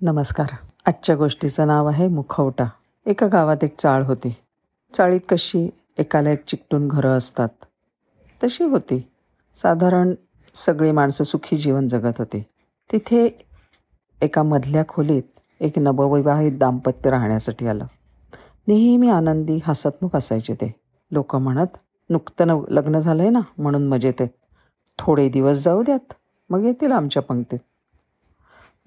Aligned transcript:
नमस्कार. 0.00 0.46
आजच्या 0.86 1.16
गोष्टीचं 1.16 1.66
नाव 1.66 1.86
आहे 1.86 2.08
मुखवटा. 2.08 2.64
एका 3.06 3.26
गावात 3.26 3.64
एक 3.64 3.76
चाळ 3.78 4.02
होती. 4.02 4.36
चाळीत 4.94 5.20
कशी 5.28 5.70
एकाला 5.98 6.30
एक 6.30 6.44
चिकटून 6.44 6.88
घरं 6.88 7.08
असतात. 7.08 7.48
तशी 8.44 8.64
होती. 8.64 9.10
साधारण 9.56 10.14
सगळी 10.54 10.90
माणसं 10.90 11.24
सुखी 11.24 11.56
जीवन 11.56 11.88
जगत 11.88 12.12
होती. 12.18 12.40
तिथे 12.92 13.46
एका 14.22 14.42
मधल्या 14.42 14.84
खोलीत 14.88 15.22
एक 15.60 15.78
नवविवाहित 15.78 16.52
दाम्पत्य 16.58 17.10
राहण्यासाठी 17.10 17.66
आलं. 17.66 17.86
नेहमी 18.68 19.08
आनंदी 19.08 19.58
हसतमुख 19.64 20.16
असायचे 20.16 20.54
ते. 20.54 20.74
लोक 21.10 21.36
म्हणत 21.36 21.76
नुकतं 22.10 22.64
लग्न 22.68 22.98
झालं 22.98 23.22
आहे 23.22 23.30
ना 23.30 23.40
म्हणून 23.58 23.86
मजेत 23.86 24.14
आहेत. 24.20 24.30
थोडे 24.98 25.28
दिवस 25.28 25.64
जाऊ 25.64 25.82
द्यात. 25.82 26.12
मग 26.50 26.64
येतील 26.64 26.92
आमच्या 26.92 27.22
पंक्तीत 27.22 27.58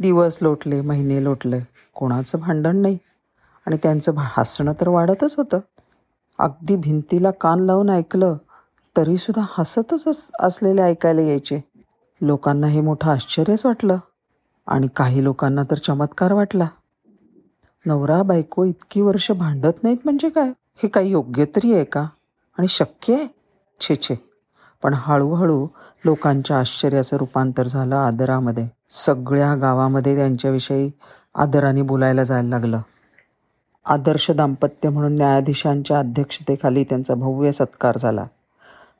दिवस 0.02 0.40
लोटले 0.42 0.82
महिने 0.82 1.24
लोटले. 1.24 1.60
कोणाचं 1.96 2.40
भांडण 2.40 2.78
नाही. 2.78 2.98
आणि 3.66 3.78
त्यांचं 3.84 4.16
भा 4.16 4.30
हसणं 4.38 4.74
तर 4.82 4.88
वाढतच 4.88 5.36
होतं. 5.38 5.60
अगदी 6.40 6.76
भिंतीला 6.76 7.32
कान 7.32 7.60
लावून 7.60 7.90
ऐकलं 7.90 8.38
तरीसुद्धा 8.98 9.46
हसतच 9.50 10.08
अस 10.08 10.28
असलेले 10.40 10.82
ऐकायला 10.82 11.22
यायचे. 11.22 11.64
लोकांना 12.22 12.68
हे 12.68 12.82
मोठं 12.82 13.12
आश्चर्यच 13.12 13.66
वाटलं. 13.66 13.98
आणि 14.68 14.88
काही 14.96 15.24
लोकांना 15.24 15.62
तर 15.72 15.76
चमत्कार 15.76 16.34
वाटला. 16.34 16.68
नवरा 17.86 18.24
बायको 18.24 18.64
इतकी 18.64 19.02
वर्ष 19.02 19.32
भांडत 19.32 19.84
नाहीत 19.84 19.98
म्हणजे 20.06 20.30
काय? 20.30 20.50
हे 20.50 20.88
काही 20.88 21.12
योग्य 21.12 21.46
तरी 21.46 21.74
आहे 21.74 21.84
का? 21.84 22.08
आणि 22.58 22.68
शक्य 22.68 23.14
आहे? 23.14 23.28
छे 23.80 23.96
छे. 23.96 24.29
पण 24.84 24.94
हळूहळू 24.98 25.68
लोकांच्या 26.06 26.60
आश्चर्याचं 26.60 27.18
रूपांतर 27.18 27.68
झालं 27.68 27.96
आदरामध्ये. 27.96 28.68
सगळ्या 28.90 29.56
गावामध्ये 29.56 30.16
त्यांच्याविषयी 30.16 30.92
आदराने 31.36 31.82
बोलायला 31.82 32.24
जायला 32.24 32.50
लागलं. 32.50 32.82
आदर्श 33.86 34.32
दाम्पत्य 34.32 34.90
म्हणून 34.90 35.16
न्यायाधीशांच्या 35.16 36.00
अध्यक्षतेखाली 36.00 36.84
त्यांचा 36.84 37.14
भव्य 37.16 37.52
सत्कार 37.52 37.98
झाला. 37.98 38.26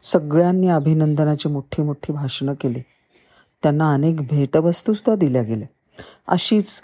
सगळ्यांनी 0.04 0.68
अभिनंदनाची 0.68 1.50
मोठी 1.50 1.82
मोठी 1.82 2.14
भाषणं 2.14 2.54
केली. 2.54 2.82
त्यांना 3.64 3.94
अनेक 3.94 4.22
भेटवस्तूसुद्धा 4.22 5.16
दिल्या 5.16 5.42
गेल्या. 5.42 5.68
अशीच 6.28 6.82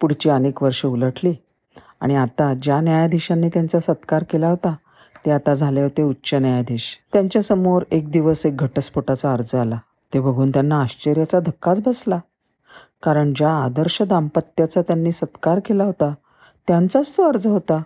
पुढची 0.00 0.30
अनेक 0.30 0.62
वर्षे 0.62 0.88
उलटली 0.88 1.34
आणि 2.00 2.16
आता 2.16 2.54
ज्या 2.54 2.80
न्यायाधीशांनी 2.80 3.48
त्यांचा 3.48 3.80
सत्कार 3.80 4.24
केला 4.30 4.48
होता 4.48 4.74
ते 5.26 5.30
आता 5.30 5.54
झाले 5.54 5.82
होते 5.82 6.02
उच्च 6.02 6.34
न्यायाधीश. 6.34 6.98
त्यांच्यासमोर 7.12 7.82
एक 7.90 8.10
दिवस 8.10 8.46
एक 8.46 8.56
घटस्फोटाचा 8.56 9.32
अर्ज 9.32 9.54
आला. 9.54 9.78
ते 10.14 10.20
बघून 10.20 10.50
त्यांना 10.50 10.82
आश्चर्याचा 10.82 11.40
धक्काच 11.40 11.80
बसला. 11.86 12.18
कारण 13.02 13.32
ज्या 13.36 13.50
आदर्श 13.50 14.02
दाम्पत्याचा 14.02 14.82
त्यांनी 14.82 15.12
सत्कार 15.12 15.60
केला 15.64 15.84
होता 15.84 16.14
त्यांचाच 16.68 17.12
तो 17.12 17.28
अर्ज 17.28 17.46
होता. 17.46 17.82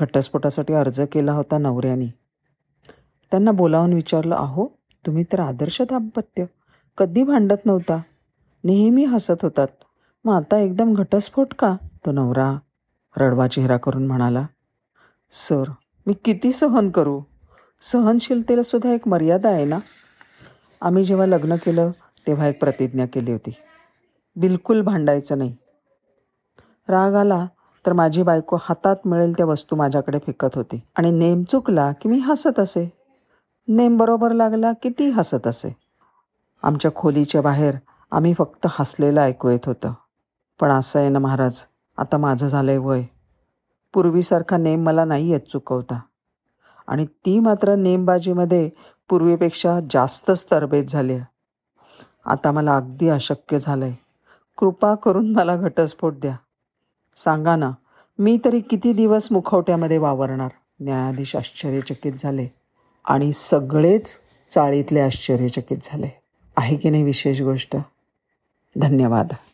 घटस्फोटासाठी 0.00 0.72
अर्ज 0.72 1.00
केला 1.12 1.32
होता 1.32 1.58
नवऱ्यानी. 1.58 2.08
त्यांना 3.30 3.52
बोलावून 3.52 3.92
विचारलं 3.92 4.34
अहो 4.34 4.66
तुम्ही 5.06 5.24
तर 5.32 5.40
आदर्श 5.40 5.82
दाम्पत्य. 5.82 6.44
कधी 6.98 7.22
भांडत 7.22 7.66
नव्हता? 7.66 8.02
नेहमी 8.64 9.04
हसत 9.04 9.42
होतात. 9.42 9.68
मग 10.24 10.34
आता 10.34 10.58
एकदम 10.58 10.94
घटस्फोट 10.94 11.54
का? 11.58 11.76
तो 12.06 12.12
नवरा 12.12 12.54
रडवा 13.16 13.48
चेहरा 13.48 13.76
करून 13.76 14.06
म्हणाला 14.06 14.46
सर 15.30 15.64
मी 16.06 16.12
किती 16.12 16.52
सहन 16.52 16.90
करू? 16.90 17.22
सहनशीलतेला 17.80 18.62
सुद्धा 18.62 18.92
एक 18.92 19.08
मर्यादा 19.08 19.48
आहे 19.48 19.64
ना? 19.64 19.78
आम्ही 20.80 21.04
जेव्हा 21.04 21.26
लग्न 21.26 21.56
केलं 21.56 21.90
तेव्हा 22.26 22.46
एक 22.46 22.60
प्रतिज्ञा 22.60 23.06
केली 23.06 23.32
होती. 23.32 23.54
बिलकुल 24.36 24.82
भांडायचं 24.82 25.38
नाही. 25.38 25.56
राग 26.88 27.14
आला 27.14 27.46
तर 27.86 27.92
माझी 27.92 28.22
बायको 28.22 28.56
हातात 28.60 28.96
मिळेल 29.04 29.32
त्या 29.32 29.46
वस्तू 29.46 29.76
माझ्याकडे 29.76 30.18
फेकत 30.18 30.54
होती. 30.54 30.80
आणि 30.96 31.10
नेम 31.10 31.42
चुकला 31.42 31.92
की 31.92 32.08
मी 32.08 32.18
हसत 32.18 32.60
असे. 32.60 32.92
नेम 33.68 33.96
बरोबर 33.96 34.32
लागला 34.32 34.72
की 34.72 34.88
ती 34.88 35.10
हसत 35.10 35.46
असे. 35.46 35.76
आमच्या 36.62 36.90
खोलीच्या 36.94 37.42
बाहेर 37.42 37.74
आम्ही 38.10 38.34
फक्त 38.34 38.66
हसलेलं 38.70 39.20
ऐकू 39.20 39.48
येत 39.48 39.66
होतं. 39.66 39.92
पण 40.60 40.70
असं 40.70 40.98
आहे 40.98 41.08
ना 41.08 41.18
महाराज 41.18 41.62
आता 41.96 42.16
माझं 42.16 42.46
झालं 42.46 42.70
आहे 42.70 42.78
वय. 42.78 43.02
पूर्वीसारखा 43.94 44.56
नेम 44.56 44.82
मला 44.82 45.04
नाही 45.04 45.30
येत 45.30 45.40
चुकवता. 45.40 46.00
आणि 46.86 47.06
ती 47.06 47.38
मात्र 47.38 47.74
नेमबाजीमध्ये 47.74 48.70
पूर्वीपेक्षा 49.08 49.80
जास्तच 49.90 50.46
तरबेज 50.50 50.92
झाली. 50.92 51.12
आहे 51.12 51.24
आता 52.26 52.50
मला 52.50 52.76
अगदी 52.76 53.08
अशक्य 53.08 53.58
झालं 53.58 53.84
आहे 53.84 53.94
कृपा 54.58 54.94
करून 54.94 55.32
मला 55.32 55.56
घटस्फोट 55.56 56.14
द्या. 56.14 56.36
सांगा 57.16 57.56
ना 57.56 57.70
मी 58.18 58.38
तरी 58.44 58.60
किती 58.60 58.92
दिवस 58.92 59.32
मुखवट्यामध्ये 59.32 59.98
वावरणार? 59.98 60.50
न्यायाधीश 60.80 61.36
आश्चर्यचकित 61.36 62.12
झाले. 62.18 62.48
आणि 63.04 63.32
सगळेच 63.32 64.18
चाळीतले 64.48 65.00
आश्चर्यचकित 65.00 65.76
झाले. 65.82 66.08
आहे 66.56 66.76
की 66.76 66.90
नाही 66.90 67.02
विशेष 67.02 67.42
गोष्ट? 67.42 67.76
धन्यवाद. 68.76 69.28